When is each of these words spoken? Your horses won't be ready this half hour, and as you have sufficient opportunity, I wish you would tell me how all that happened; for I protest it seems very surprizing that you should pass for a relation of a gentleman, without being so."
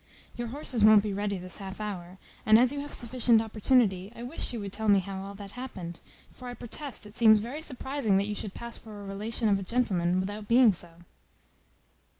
Your 0.35 0.47
horses 0.47 0.83
won't 0.83 1.03
be 1.03 1.13
ready 1.13 1.37
this 1.37 1.59
half 1.59 1.79
hour, 1.79 2.17
and 2.43 2.57
as 2.57 2.71
you 2.71 2.79
have 2.79 2.91
sufficient 2.91 3.39
opportunity, 3.39 4.11
I 4.15 4.23
wish 4.23 4.51
you 4.51 4.59
would 4.59 4.73
tell 4.73 4.87
me 4.87 4.97
how 4.97 5.21
all 5.21 5.35
that 5.35 5.51
happened; 5.51 5.99
for 6.31 6.47
I 6.47 6.55
protest 6.55 7.05
it 7.05 7.15
seems 7.15 7.37
very 7.37 7.61
surprizing 7.61 8.17
that 8.17 8.25
you 8.25 8.33
should 8.33 8.55
pass 8.55 8.77
for 8.77 8.99
a 8.99 9.05
relation 9.05 9.47
of 9.47 9.59
a 9.59 9.63
gentleman, 9.63 10.19
without 10.19 10.47
being 10.47 10.73
so." 10.73 11.03